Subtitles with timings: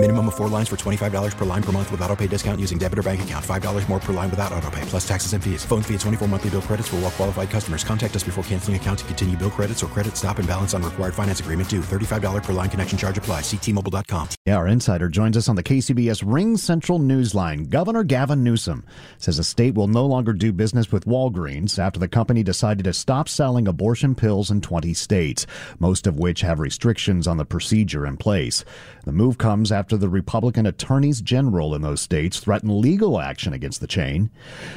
[0.00, 2.78] Minimum of four lines for $25 per line per month with auto pay discount using
[2.78, 3.44] debit or bank account.
[3.44, 5.64] $5 more per line without auto pay, plus taxes and fees.
[5.64, 7.82] Phone fee at 24 monthly bill credits for all well qualified customers.
[7.82, 10.84] Contact us before canceling account to continue bill credits or credit stop and balance on
[10.84, 11.80] required finance agreement due.
[11.80, 13.40] $35 per line connection charge apply.
[13.40, 14.28] Ctmobile.com.
[14.46, 17.68] Yeah, our insider joins us on the KCBS RingCentral Newsline.
[17.68, 18.84] Governor Gavin Newsom
[19.16, 22.92] says the state will no longer do business with Walgreens after the company decided to
[22.92, 25.44] stop selling abortion pills in 20 states,
[25.80, 28.64] most of which have restrictions on the procedure in place.
[29.04, 33.80] The move comes after the Republican attorneys general in those states threatened legal action against
[33.80, 34.30] the chain.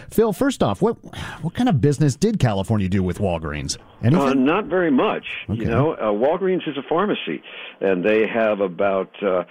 [0.09, 0.97] Phil, first off, what
[1.41, 3.77] what kind of business did California do with Walgreens?
[4.03, 4.27] Anything?
[4.27, 5.25] Uh, not very much.
[5.49, 5.61] Okay.
[5.61, 7.43] You know, uh, Walgreens is a pharmacy,
[7.79, 9.43] and they have about uh,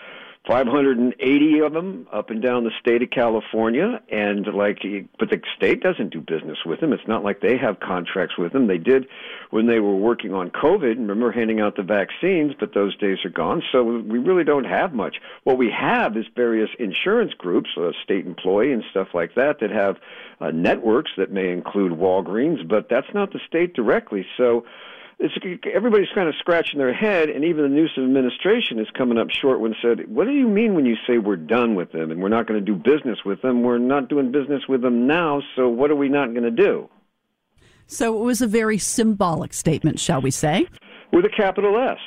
[0.50, 4.02] 580 of them up and down the state of California.
[4.10, 4.80] And like,
[5.16, 6.92] but the state doesn't do business with them.
[6.92, 8.66] It's not like they have contracts with them.
[8.66, 9.06] They did
[9.50, 10.96] when they were working on COVID.
[10.96, 13.62] Remember handing out the vaccines, but those days are gone.
[13.70, 15.18] So we really don't have much.
[15.44, 19.70] What we have is various insurance groups, uh, state employee and stuff like that, that
[19.70, 19.98] have
[20.40, 24.26] uh, networks that may include Walgreens, but that's not the state directly.
[24.36, 24.64] So
[25.20, 25.34] it's,
[25.72, 29.60] everybody's kind of scratching their head, and even the Newsom administration is coming up short
[29.60, 32.30] when said, "What do you mean when you say we're done with them and we're
[32.30, 33.62] not going to do business with them?
[33.62, 36.88] We're not doing business with them now, so what are we not going to do?"
[37.86, 40.66] So it was a very symbolic statement, shall we say?
[41.12, 41.98] With a capital S.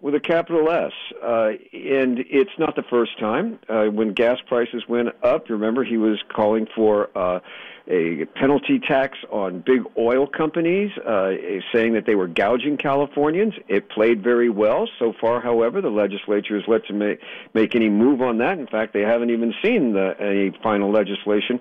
[0.00, 0.92] With a capital S.
[1.22, 3.58] Uh, and it's not the first time.
[3.68, 7.40] Uh, when gas prices went up, you remember he was calling for uh,
[7.88, 11.32] a penalty tax on big oil companies, uh,
[11.72, 13.54] saying that they were gouging Californians.
[13.68, 14.88] It played very well.
[14.98, 17.20] So far, however, the legislature has let to make,
[17.54, 18.58] make any move on that.
[18.58, 21.60] In fact, they haven't even seen the, any final legislation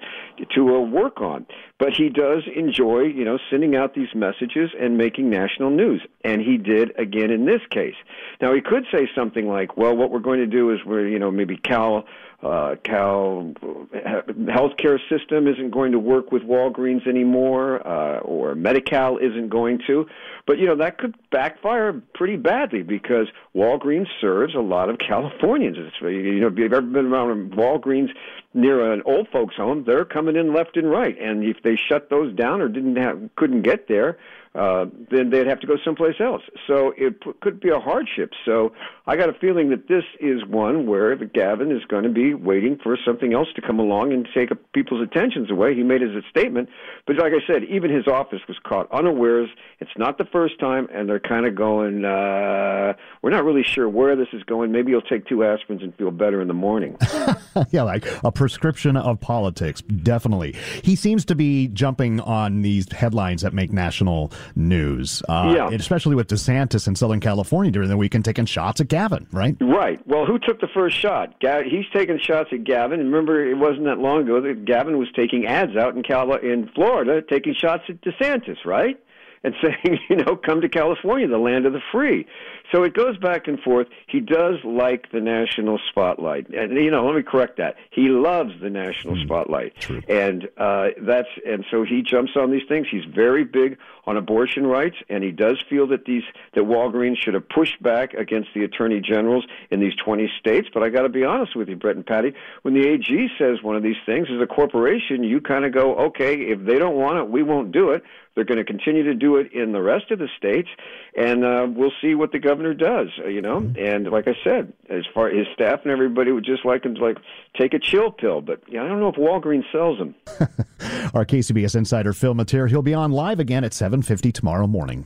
[0.56, 1.46] to uh, work on.
[1.80, 6.06] But he does enjoy, you know, sending out these messages and making national news.
[6.24, 7.96] And he did again in this case.
[8.40, 11.18] Now, he could say something like, well, what we're going to do is we're, you
[11.18, 12.06] know, maybe Cal
[12.44, 13.54] uh, Cal
[13.94, 20.08] healthcare system isn't going to work with Walgreens anymore, uh, or Medi-Cal isn't going to.
[20.48, 25.78] But you know that could backfire pretty badly because Walgreens serves a lot of Californians.
[25.80, 28.10] It's, you know, if you've ever been around Walgreens
[28.54, 32.10] near an old folks' home, they're coming in left and right, and if they shut
[32.10, 34.18] those down or didn't have couldn't get there,
[34.54, 36.42] uh, then they'd have to go someplace else.
[36.68, 38.32] So it p- could be a hardship.
[38.44, 38.74] So
[39.08, 42.34] I got a feeling that this is one where the Gavin is going to be
[42.34, 45.74] waiting for something else to come along and take people's attentions away.
[45.74, 46.68] He made his statement,
[47.08, 49.50] but like I said, even his office was caught unawares.
[49.80, 53.88] It's not the first time, and they're kind of going, uh, we're not really sure
[53.88, 54.74] where this is going.
[54.74, 56.98] Maybe you'll take two aspirins and feel better in the morning.
[57.70, 60.56] yeah, like a prescription of politics, definitely.
[60.84, 65.70] He seems to be jumping on these headlines that make national news, uh, Yeah.
[65.76, 69.56] especially with DeSantis in Southern California during the weekend taking shots at Gavin, right?
[69.60, 70.00] Right.
[70.08, 71.34] Well, who took the first shot?
[71.66, 73.00] He's taking shots at Gavin.
[73.00, 76.34] And remember, it wasn't that long ago that Gavin was taking ads out in Cal-
[76.36, 78.98] in Florida, taking shots at DeSantis, right?
[79.44, 82.28] And saying, you know, come to California, the land of the free.
[82.72, 83.88] So it goes back and forth.
[84.08, 87.76] He does like the national spotlight, and you know, let me correct that.
[87.90, 89.74] He loves the national spotlight,
[90.08, 92.88] and uh, that's and so he jumps on these things.
[92.90, 96.24] He's very big on abortion rights, and he does feel that these
[96.54, 100.70] that Walgreens should have pushed back against the attorney generals in these 20 states.
[100.74, 103.62] But I got to be honest with you, Brett and Patty, when the AG says
[103.62, 106.96] one of these things as a corporation, you kind of go, okay, if they don't
[106.96, 108.04] want it, we won't do it.
[108.34, 110.70] They're going to continue to do it in the rest of the states,
[111.16, 113.08] and uh, we'll see what the governor does.
[113.24, 116.66] uh, You know, and like I said, as far his staff and everybody would just
[116.66, 117.18] like him to like
[117.60, 120.16] take a chill pill, but yeah, I don't know if Walgreens sells them.
[121.14, 125.06] Our KCBS insider Phil Matier, he'll be on live again at 7:50 tomorrow morning.